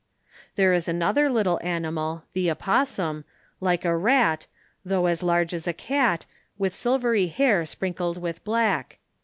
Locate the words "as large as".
5.05-5.67